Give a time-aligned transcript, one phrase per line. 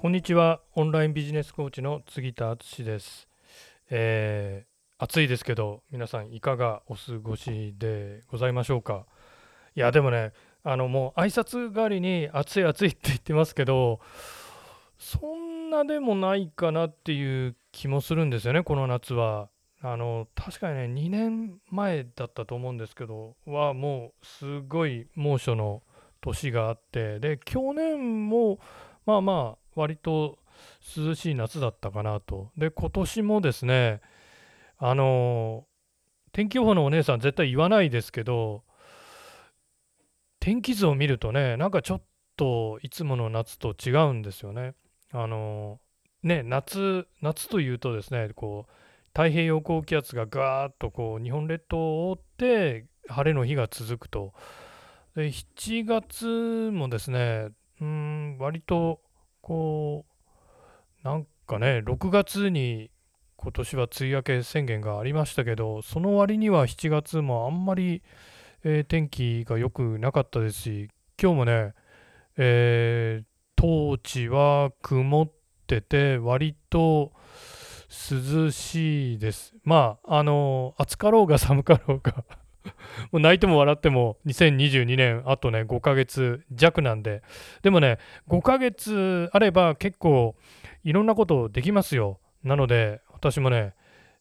[0.00, 0.62] こんにちは。
[0.76, 3.28] オンラインビジネスコーチの杉田敦です。
[3.90, 9.04] えー暑いですけど、皆さんいかがお過ごしでございましょうか？
[9.76, 10.32] いや、でもね、
[10.64, 14.00] あのもう挨拶代わりに暑い暑いって言ってますけど、
[14.98, 19.50] そんなでもないかなっていう気もするんですよね、この夏は。
[19.82, 25.82] あの確かにね、2年前だったと思うんですけど、はもうすごい猛暑の
[26.22, 28.60] 年があって、で、去年も
[29.04, 30.38] まあまあ、割と
[30.96, 32.50] 涼しい夏だったかなと。
[32.56, 34.00] で、今年もですね、
[34.78, 35.66] あの
[36.32, 38.62] 天気予報のお姉さん絶対言わないですけど、
[40.38, 42.02] 天気図を見るとね、なんかちょっ
[42.36, 44.74] といつもの夏と違うんですよね。
[45.12, 45.80] あの
[46.22, 48.72] ね、夏、夏というとですね、こう、
[49.12, 54.32] 太平洋高気圧がガーッとこう日本列島を覆って晴れの日が続くと。
[55.16, 57.48] で7月もですね、
[57.80, 59.00] うん、割と
[59.40, 60.04] こ
[61.04, 62.90] う、なんかね、6月に
[63.36, 68.02] 今年は梅雨明け宣言がありましたけど、その割には7月もあんまり、
[68.64, 70.88] えー天気が良くなかったですし、
[71.20, 71.74] 今日もね、
[72.36, 73.24] えー、
[73.56, 75.30] 当地は曇っ
[75.66, 77.12] てて、割と
[77.90, 79.54] 涼しいです。
[79.64, 82.24] まあ、あの暑かろうが寒かろうが
[83.12, 87.22] も う泣いても笑っても2022年あとね5ヶ月弱なんで。
[87.62, 90.36] でもね5ヶ月あれば結構
[90.84, 92.20] いろんなことできますよ。
[92.42, 93.74] なので私もね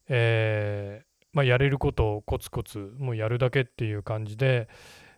[0.07, 4.67] えーまあ、やれることをコツコツもうやるだけっていう感じで。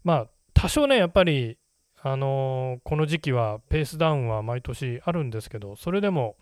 [0.04, 1.58] まあ多少ねやっぱり
[2.02, 6.36] あのーこの時期はペースダウンは毎年あるんですけどそれでも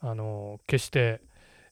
[0.00, 1.20] あのー決して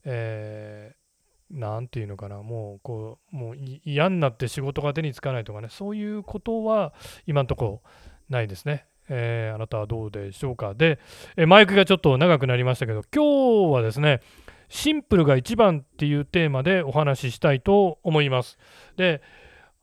[0.04, 1.03] えー
[1.50, 6.94] なんていうのかな、もうこう、もう嫌になって仕事が手につかないとかね、そういうことは
[7.26, 7.82] 今のところ
[8.28, 8.86] ないですね。
[9.08, 10.74] えーあなたはどうでしょうか。
[10.74, 10.98] で、
[11.36, 14.20] えーマイクがちょっと長くなりましたけど、今日はですね、
[14.68, 18.58] シンプルが一番っていうテーマでお話ししたいと思います。
[18.96, 19.22] で、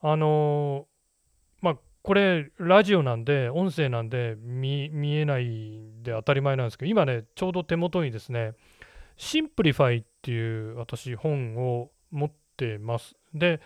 [0.00, 8.54] あのーまあ、これ、ラジオなんで、音声なんで見見えないんで当たり前なんですけど、今ね、ちょうど手元にですね、
[9.16, 13.16] Simplify っていう私本を持ってます。
[13.34, 13.60] で、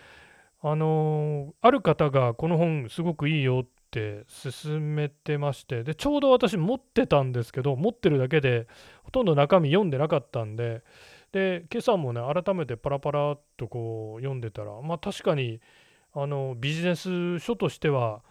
[0.63, 8.67] あのーある方がこの本すごくいいよって勧めてまして、で、ちょうど私持ってたんですけど、持ってるだけで
[9.05, 10.83] ほとんど中身読んでなかったんで、
[11.33, 15.61] で、今朝もね、改めてパラパラっとこう読んでたら、まあ確かに
[16.15, 18.23] あのビジネス書としては、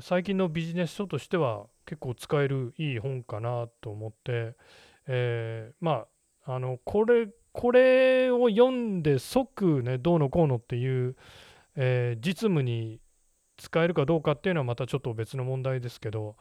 [0.00, 4.54] 最近のビジネス書としては結構使えるいい本かなと思って、
[5.06, 6.06] えーま
[6.46, 11.16] ああのこれこれを読んで即ねどうのこうのっていう、
[11.76, 13.00] えー実務に
[13.56, 16.36] 使えるかどうかっていうのはまたちょっと別の問題ですけど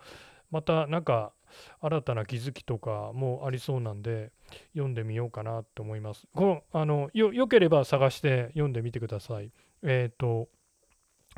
[0.52, 1.34] またなんか
[1.82, 4.32] 新たな気づきとかもありそうなんで
[4.74, 6.28] 読んでみようかなと思います。
[6.36, 9.52] このあのよよければ探して読んでみてください。
[9.84, 10.50] えっ、と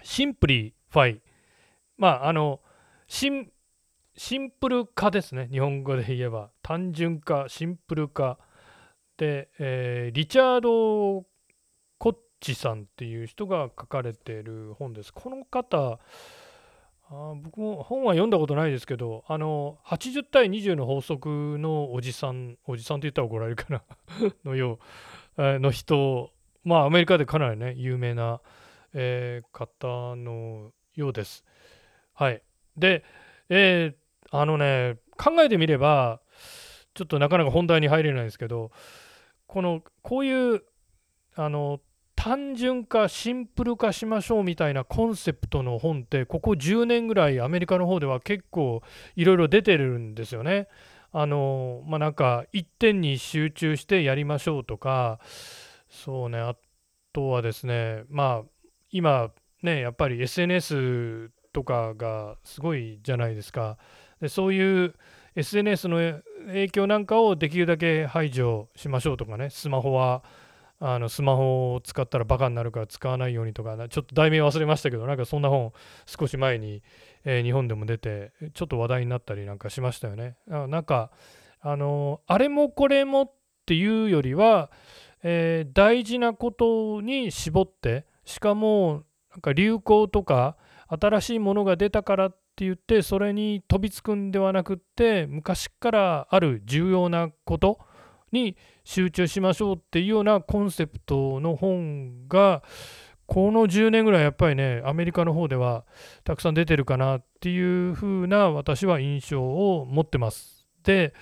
[0.04, 1.22] Simplify
[1.98, 2.60] まああの
[3.08, 3.52] シン
[4.16, 8.38] シンプル化ですね日本語で言えば単純化シンプル化、
[9.60, 11.26] えーリチャード・
[11.98, 15.14] コッチさんっていう人が書かれている本です。
[15.14, 16.00] この方
[17.12, 23.82] あ僕も本は読んだことないですけどあの80対20の法則のおじさんおじさんって言ったら怒られるかな
[24.46, 24.80] のよ
[25.38, 26.32] うえーの人
[26.64, 28.42] まあアメリカでかなりね有名な、
[28.94, 31.44] えー方のようです。
[32.14, 32.42] はい。
[32.78, 33.04] で、
[33.50, 33.96] えー
[34.32, 36.22] あのね考えてみれば
[36.94, 38.72] ちょっとなかなか本題に入れないですけど
[39.50, 40.62] このこういう
[41.36, 41.80] あの
[42.16, 48.84] 単純化シンプル化しましょうみたいなコンセプトの本ってここ10年ぐらいアメリカの方では結構
[49.16, 50.68] いろいろ出てるんですよね。
[51.12, 55.20] あのまあなんか一点に集中してやりましょうとか
[55.90, 56.56] そうねあ
[57.12, 58.50] とはですねまあ
[58.92, 59.32] 今
[59.64, 63.80] ねやっぱり SNS とかがすごいじゃないですか。
[64.22, 64.94] でそういう
[65.40, 70.22] SNS の影響なんかをできるだけ排除しましょうとかねスマホは
[70.82, 75.72] あのスマホを使ったらバカになるから使わないようにとかちょっと題名忘れましたけどなんかそんな本
[76.06, 76.84] 少し前に、
[77.24, 80.36] えー日本でも出てちょっと話題になったりなんかしましたよね。
[80.48, 81.12] なんか
[81.62, 83.32] あのあれもこれもっ
[83.66, 84.72] ていうよりは、
[85.24, 90.58] えー大事なことに絞ってしかもなんか流行とか
[90.90, 97.80] 新しいものが出たからって言ってそれに飛びつくんではなくって昔からある重要なこと
[98.32, 102.64] に集中しましょうっていうようなコンセプトの本が
[103.26, 105.86] この10年ぐらいやっぱりねアメリカの方では
[106.24, 110.68] たくさん出てるかなっていう風な私は印象を持ってます。
[110.84, 111.14] で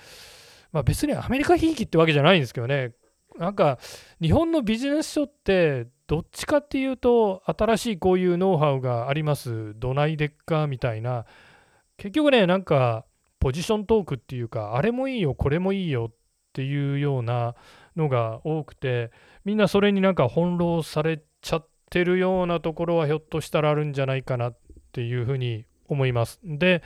[0.72, 2.92] まあ、別にアメリカひいきってわけじゃないんですけどね
[3.38, 3.78] なんか
[4.20, 11.26] 日本のビジネス書ってどっちかっていうと新しいこういうノウハウがありますどないでっかみたいな
[11.98, 13.04] 結局ねなんか
[13.38, 16.14] ポジショントークっていうかあれもいいよこれもいいよっ
[16.54, 17.54] ていうような
[17.94, 19.12] のが多くて
[19.44, 24.58] みんなそれになんか翻弄されちゃってるようなところはひょっとしたらあるんじゃないかなっ
[24.92, 26.40] ていうふうに思います。
[26.42, 26.82] で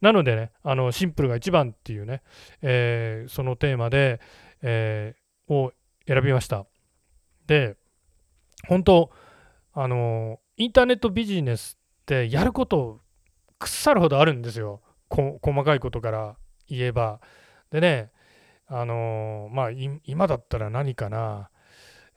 [0.00, 2.22] なのでねあのシンプルが一番っていうね、
[2.62, 4.20] えー、そのテーマで、
[4.62, 5.72] えー、を
[6.06, 6.66] 選びました。
[7.48, 7.76] で
[8.66, 9.10] 本当
[9.72, 13.00] あのインターネットビジネスってやること
[13.58, 14.80] 腐るほどあるんですよ。
[15.08, 16.36] 細かいことから
[16.68, 17.20] 言えば。
[17.70, 18.10] でね
[18.66, 19.70] あのまあ
[20.04, 21.50] 今だったら何かな、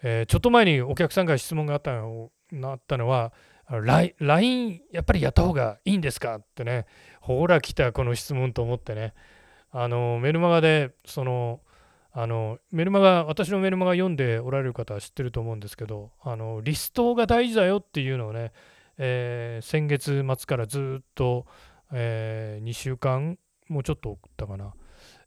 [0.03, 2.31] えー、ちょっと前にお客さんから質問があったの
[2.63, 3.33] あったのは
[3.69, 6.85] LINE やっぱりやった方がいいんですかってね。
[7.21, 9.13] ほら来たこの質問と思ってね。
[9.71, 11.61] あのメルマガでその
[12.15, 18.51] あのメルマガ私のメルマガ読んでおられる方は知ってると思うんですけどあのリストが大事だよっていうのをね、
[18.99, 21.47] えー、先月末からずっと、
[21.91, 24.73] えー、2週間もうちょっと送ったかな、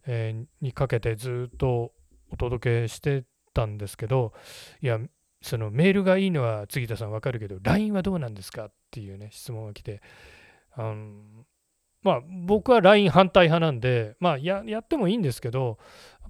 [0.06, 1.92] えー、にかけてずっと
[2.30, 4.32] お届けしてたんですけど
[4.80, 5.00] いや
[5.42, 10.00] そのメールがいいのは杉田さんわかるけど LINE はどうなんですかっていうね質問が来て
[10.72, 11.06] あの
[12.02, 15.78] まあ僕は LINE 反対派なんでまあやってもいいんですけど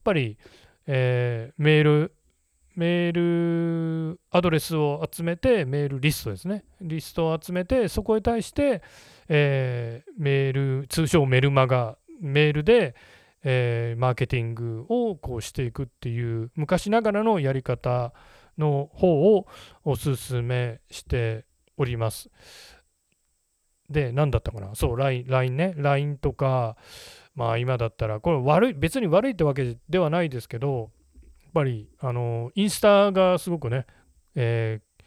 [0.06, 0.38] ぱり、
[0.86, 2.12] えー、メール、
[2.76, 6.64] メールアドレスを集めて、メールリストですね。
[6.80, 8.82] リストを集めて、そこに対して、
[9.28, 12.94] えー、メール、通称メルマガ、メールで、
[13.42, 18.12] えー、マーケティングをこうしていくっていう昔ながらのやり方
[18.58, 19.46] の方を
[19.84, 21.44] お勧めして
[21.76, 22.30] おります。
[23.90, 25.74] で、何だったかなそう、LINE ね。
[25.76, 26.76] LINE とか、
[27.36, 30.90] まあ今だったら、これ悪い、別に悪いってわけではないですけど、
[31.42, 33.86] やっぱり、あの、インスタがすごくね、
[34.34, 35.04] えー、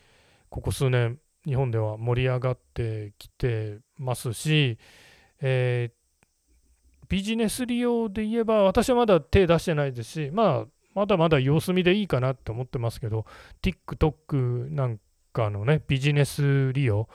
[0.49, 4.77] ここ数年、日本では盛り上がってきてますし、
[5.41, 13.25] えー、ビジネス利用で言えば、私はまだ手出してないですし、まあ、まだまだ様子見でいいかなって思ってますけど、
[13.63, 14.99] TikTok なん
[15.33, 17.09] かのね、ビジネス利用、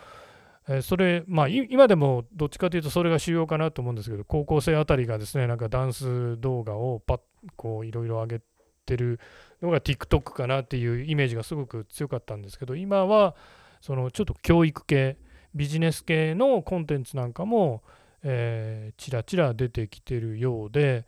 [0.68, 7.20] え、それ、まあ、今でもどっちかというとそれが主要かなと思うんですけど、高校生あたりがですね、なんかダンス動画をパッ、
[7.56, 8.40] こう、いろいろ上げ
[8.86, 9.20] てる
[9.60, 13.36] のが TikTok かなっていうイメージがすごく強かったんですけど、今は、
[13.80, 15.18] そのちょっと教育系、
[15.54, 17.82] ビジネス系のコンテンツなんかも、
[18.22, 21.04] えー、ちらちら出てきてるようで、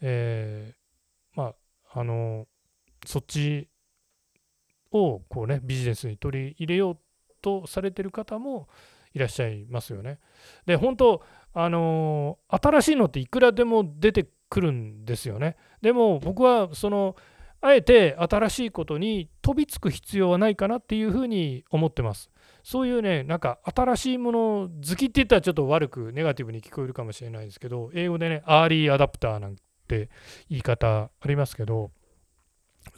[0.00, 1.54] えー、ま
[1.92, 2.46] あ、あの、
[3.04, 3.68] そっち
[4.92, 6.98] をこうね、ビジネスに取り入れよう
[7.42, 8.68] とされてる方も、
[9.12, 10.18] いらっしゃいますよね。
[10.66, 11.22] で、本当、
[11.52, 15.56] あのー、新しいのっていくらでも出てくるんですよね。
[15.82, 17.16] でも僕はその
[17.62, 22.30] あえて新しいことに飛びつく必要はないかなっていうふうに思ってます。
[22.62, 29.56] そういうね、なんか新しいもの好きって言ったらちょっと悪くネガティブに聞こえるかもしれないですけど、英語でね、アーリーアダプターなん
[29.88, 30.08] て
[30.48, 31.90] 言い方ありますけど、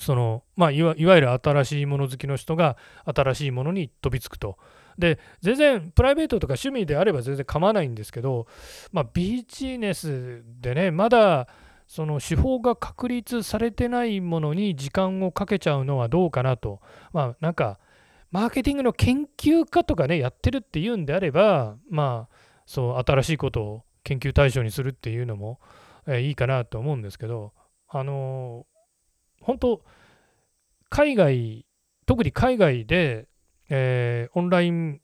[0.03, 4.59] そのまあいわゆる新しいもの好きの人が新しいものに飛びつくと。
[4.99, 8.47] で全然プライベートとか趣味であれば全然構わないんですけど、
[8.93, 11.49] まあ、ビジネスでねまだ
[11.87, 16.81] その手法が確立されてないものに時間をかけちゃうのはどうかなと
[17.15, 17.79] まあなんか
[18.33, 22.35] マーケティングの研究家とかねやってるっていうんであればまあ
[22.67, 25.59] そう新しいことを研究対象にするっていうのも、
[26.07, 27.53] え、いいかなと思うんですけど
[27.95, 28.67] あの、
[29.43, 29.83] 本当
[30.89, 31.67] 海外
[32.07, 33.29] 特に海外で
[33.75, 35.01] えー、オンライン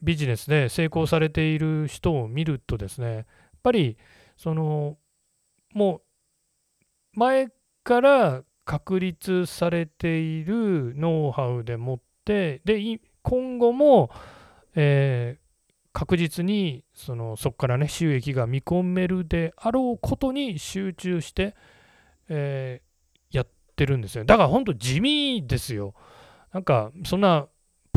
[0.00, 3.24] ビジネスで成功されている人を見るとですねやっ
[3.62, 3.98] ぱり
[4.38, 4.96] その
[5.74, 6.00] も
[7.14, 7.48] う前
[7.84, 14.10] から確立されているノウハウでもってで今後も、
[14.74, 21.54] えー、確実にそのそこからね収益が見込めるであろうことに集中して、
[22.30, 22.87] えー、
[23.78, 25.94] ってるんですよだから本当地味ですよ
[26.52, 27.46] なんかそんな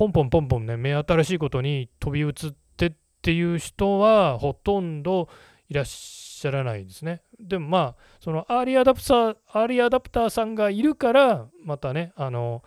[0.02, 2.34] ポンポンポンポンね、目新しいことに飛び移っ
[2.76, 5.30] てっていう人はほとんど
[5.70, 7.22] いらっしゃらないですね。
[7.40, 12.64] でもまあ、そのアーリーアダプター、アーリーアダプターさんがいるから、またね、あの、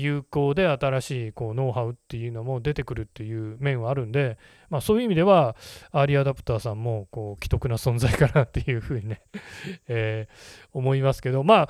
[0.00, 4.38] 有効で新しいこうノウハウっていうのも出てくるっていう面はあるんで、
[4.70, 5.56] まあ、そういう意味では
[5.90, 9.22] アーリーアダプターさんもこう奇特な存在かなっていうふうにね
[9.88, 11.68] えー、思いますけどま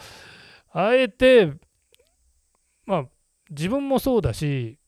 [0.72, 1.52] ああえて
[2.84, 3.04] まあ
[3.50, 4.78] 自分もそうだし、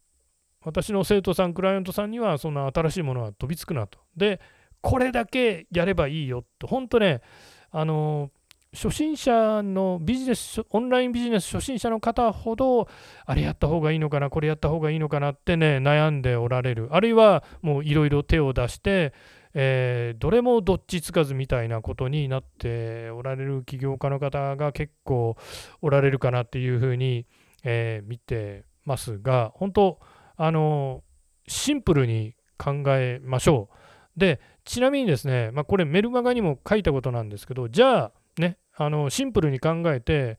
[0.63, 3.99] 私の生徒さん、クライアントさんには、そんな新しいものは飛びつくなと。
[4.17, 4.41] で、
[4.83, 7.23] これだけやればいいよと、本当ね、
[7.71, 8.31] あの
[8.73, 12.89] 初心者のビジネスオンラインビジネス初心者の方ほど
[13.27, 16.89] あれやった方がいいのかなこれやった方がいいのかなってね悩んでおられる。
[16.93, 19.13] あるいはもういろいろ手を出して、
[19.55, 25.37] えー、どれもどっちつかずみたいなことになっておられる起業家の方が結構
[25.83, 27.27] おられるかなっていうふうに、
[27.65, 30.01] えー、見てますが本当
[30.37, 31.03] あの
[31.49, 33.69] シンプルに考えましょ
[34.17, 34.21] う。
[34.21, 40.39] でちなみにですね、まあ、これメルマガにも書いたことなんですけどじゃあねあのシンプルに考えて、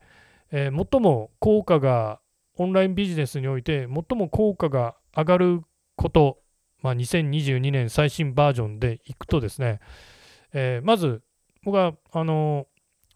[0.50, 2.20] えー、最も効果が
[2.56, 5.62] オンラインビジネスにおいて最も効果が上がる
[5.96, 6.38] こと、
[6.82, 9.80] まあ、2022年最新バージョンでいくとですね、
[10.52, 11.22] えー、まず
[11.64, 12.66] 僕はあの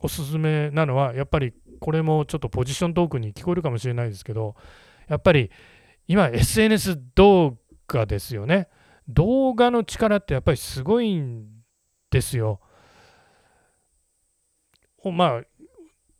[0.00, 4.55] おすすめなのはやっぱりこれもちょっとポジショントークに聞こえるかもしれないですけど
[5.09, 5.50] やっぱり
[6.09, 8.69] 今 SNS 動画ですよね。
[9.09, 11.47] 動画の力ってやっぱりすごいん
[12.11, 12.61] ですよ。
[15.13, 15.43] まあ、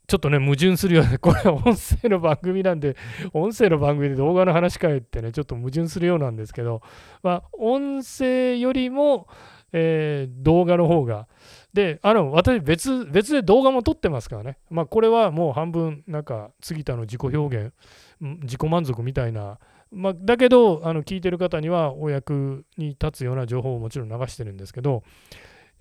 [0.07, 2.97] ちょっとね、矛盾するような、 これは音声の番組なんで、
[3.33, 6.81] 音声の番組で動画の話かえってね、ちょっと矛盾するようなんですけど、
[7.23, 9.27] まあ、音声よりも、
[9.73, 11.27] えー、動画の方が、
[11.73, 14.59] で、あの、私別、別で動画も撮ってますからね。
[14.71, 17.75] まあ、これはもう半分、なんか、杉田の自己表現、
[18.21, 19.59] 自己満足みたいな、
[19.91, 25.03] まあ、だけど、あの、聞いてる方には、お役に立つような情報をもちろん流してるんですけど、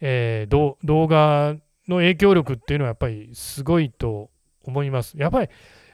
[0.01, 1.55] えー、動画
[1.87, 4.29] の影響力っていうのはやっぱりすごいと
[4.63, 5.17] 思います。
[5.17, 5.49] やっぱり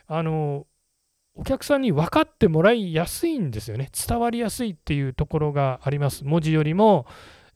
[0.07, 0.65] あの
[1.35, 3.89] お客さんに分かってもらいやすいんですよね。
[4.07, 6.25] 伝わりやすいっていうところがあります。
[6.25, 7.05] 文字よりも、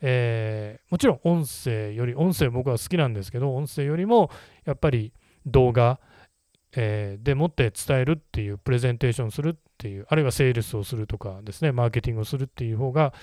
[0.02, 4.30] えー、もちろん音声より、音声僕は好きなんですけど、音声よりも
[4.66, 5.14] やっぱり
[5.46, 6.00] 動画、
[6.76, 13.14] えー、でもって伝えるっていう、プレゼンテーションするっていう、あるいはセールスをするとかですね、マーケティングをするっていう方が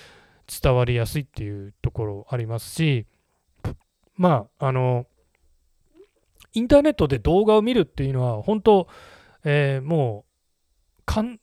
[0.63, 3.07] 伝わりやすいっていうところありますし、
[4.17, 5.07] まあ、あの、
[6.55, 8.89] インターネットで動画を見るっていうのは、本当、
[9.45, 10.33] えー、もう、
[11.05, 11.39] 完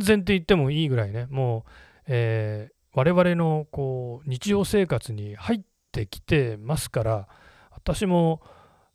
[0.00, 1.70] 全って言ってもいいぐらいね、もう、
[2.06, 5.60] えー、我々のこう日常生活に入っ
[5.92, 7.28] てきてますから、
[7.70, 8.40] 私も、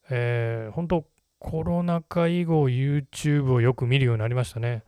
[0.10, 1.06] えー、本当、
[1.40, 4.84] コロナ禍以後、YouTube をよく見るようになりましたね。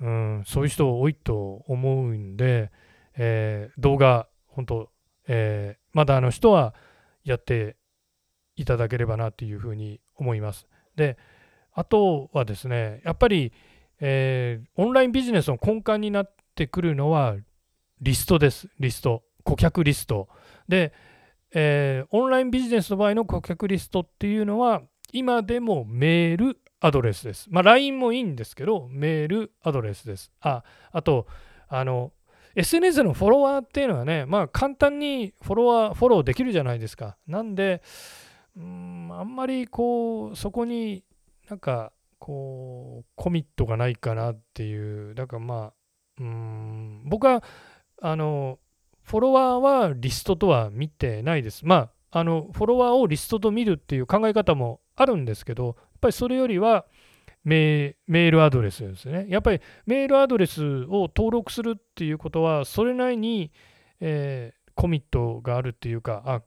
[0.00, 2.70] うん、そういう人多いと思うんで、
[3.16, 4.90] えー、動画、本当、
[5.28, 6.74] えー、まだあの人は
[7.26, 7.76] やって
[8.54, 10.66] いただければなというふうに思います。
[10.94, 11.18] で、
[11.72, 13.52] あとはですね、やっぱり、
[14.00, 17.36] えー、オンラインビジネスの根幹になってくるのは
[18.00, 18.68] リストです。
[18.78, 19.22] リスト。
[19.42, 20.28] 顧客リスト。
[20.68, 20.92] で、
[21.52, 27.46] えー、オンラインビジネスの場合の顧客リストっていうのは、今でもメールアドレスです。
[27.50, 30.30] まあ、LINE もいいんですけど、メールアドレスです。
[30.40, 31.26] あ、あと、
[31.68, 32.12] あの、
[32.56, 37.16] SNS のフォロワーっていうのはね、まあ簡単にフォロワー、フォローできるじゃないですか。
[37.26, 37.82] なんで、
[38.56, 41.04] うん、あんまりこう、そこに
[41.48, 45.72] なんか、こう、コミットがないかなっていう、だからまあ、
[46.18, 47.44] うん、僕は、
[48.00, 48.58] あの、
[49.02, 51.64] フォロワーはリストとは見てないです。
[51.64, 56.86] まあ、あの、フォロワーをリストと見るっていう考え方もあるんですけど、やっぱりそれよりは、
[57.46, 59.26] メールアドレスですね。
[59.28, 63.52] やっぱりメールアドレスを登録するっていうことは、それなりに、
[64.00, 66.42] えー、コミットがあるっていうか、あ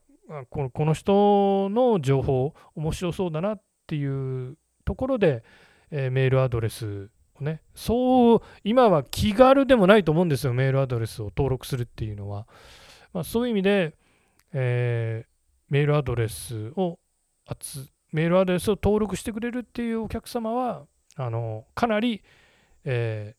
[0.50, 5.42] このこの人の情報、面白そうだなっていうところで、
[5.90, 12.46] えー、メールアドレスをね、そう、今は気軽でもないと思うんですよ、メールアドレスを登録するっていうのは。
[13.14, 13.96] まあ、そういう意味で、
[14.52, 15.28] えー、
[15.70, 16.98] メールアドレスを
[18.12, 20.86] メールアドレスを登録してくれるっていうお客様は、
[21.20, 22.22] あのかなり、
[22.84, 23.34] え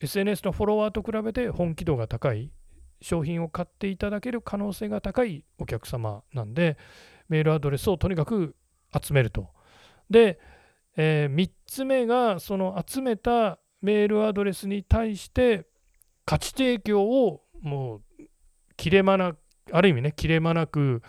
[0.00, 2.52] ー、SNS のフォロワーと比べて本気度が高い、
[3.02, 6.76] 商品を買っていただける可能性が高いお客様なんで、
[7.28, 8.54] メールアドレスをとにかく
[9.02, 9.48] 集めると。
[10.08, 10.38] で、
[10.96, 15.66] えー、3つ目が、その集めたメールアドレスに対して
[16.24, 18.02] 価値提供をもう
[18.76, 19.38] 切れ間なく、
[19.72, 21.02] ある意味ね、切れ間なく、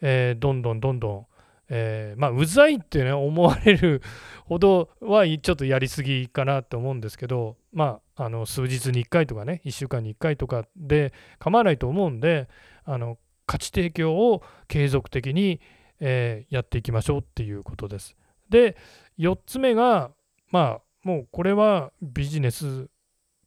[0.00, 1.26] えー、どんどんどんどん
[1.68, 4.02] えー、まあ、うざいってね、思われる
[4.44, 12.48] ほどはちょっとやりすぎかなと思うんですけど、まあ、あの数日に1回とかね、1週間に1回とかで構わないと思うんで、
[12.84, 15.60] あの価値提供を継続的に、
[16.00, 18.16] えー、やっていきましょうっていうことです。
[18.50, 18.76] で、
[19.18, 20.10] 4つ目が、
[20.50, 22.88] まあ、もうこれはビジネス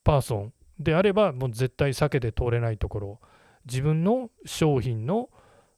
[0.03, 3.19] パーソンであれば、もう絶対避けて通れないところ、
[3.65, 5.29] 自分の商品の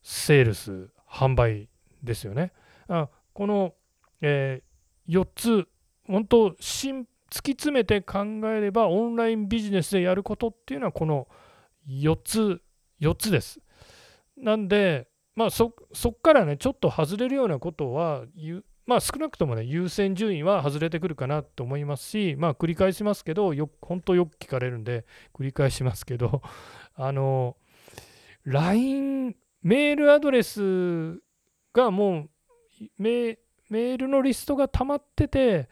[0.01, 1.69] セールス、販売
[2.03, 2.51] ですよね。
[2.87, 3.73] あこの、
[4.21, 5.67] えー、4つ、
[6.07, 11.27] 本当、突き詰めて考えれば、オンラインビジネスでやることっていうのは、この
[11.87, 12.61] 4つ、
[12.99, 13.59] 4つです。
[14.35, 18.25] なんで、まあそそっからねちょっと外れるようなことは
[18.85, 26.41] まあ少なくともね優先順位は外れてくるかなと思いますしまあ繰り返しますけどよ本当よく聞かれるんで繰り返しますけど
[26.93, 27.55] あの
[28.43, 31.21] LINE メールアドレス
[31.73, 32.29] がもう
[32.99, 35.69] メールのリストが溜まってて、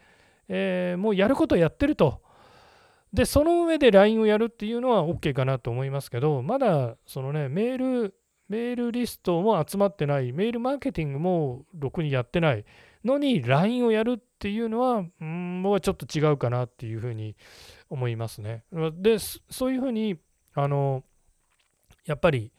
[0.48, 2.22] えー、もうやることやってると。
[3.12, 8.14] で、その上で LINE をやるっていうのは OK かなと思いますけど、まだそのね、メール、
[8.48, 12.64] メールリストも集まってない、メールマーケティングもろくにやってない
[13.04, 17.36] のに LINE をやるっていうのは、うん、僕はちょっと違うかなっていうふうに
[17.88, 18.64] 思いますね。
[18.72, 20.18] で、そういうふうに、
[20.54, 21.02] あの、
[22.04, 22.52] やっぱり、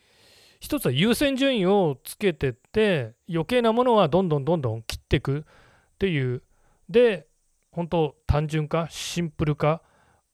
[0.60, 6.44] 一つは優先順位をつけてって余計なものはどんどんどんどん切っていくっていう。
[6.90, 7.28] で
[7.72, 9.82] 本当単純化シンプル化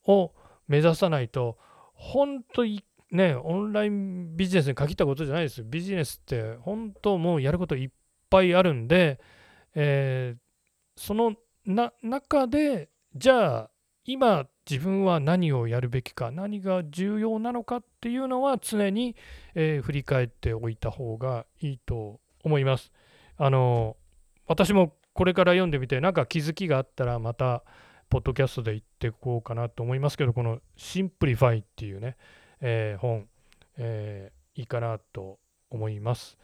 [0.05, 0.33] を
[0.67, 1.57] 目指さないと
[1.93, 7.89] 本当にねオンラインビジネスに限ったことじゃないですビジネスって本当もうやることいっ
[8.29, 9.19] ぱいあるんで、
[9.75, 10.39] えー、
[10.95, 13.69] そのな中でじゃあ
[14.05, 19.15] 今自分は何をやるべきか何が重要なのかっていうのは常に、
[19.53, 22.91] えー、振り返っておいた方がいいと思います。
[23.37, 23.95] あの
[24.47, 27.63] 私もこれから読んでみて何か気づきがあったらまた
[28.09, 32.17] ポッドキャストで言っていこうかなと思いますけどこの「シンプリファイ」っていうね、
[32.61, 33.27] えー、本、
[33.77, 36.37] えー、いいかなと思います。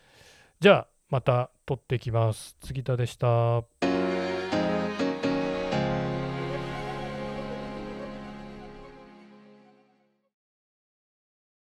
[0.60, 2.56] じゃあまた撮ってきます。
[2.64, 3.91] 杉田でした。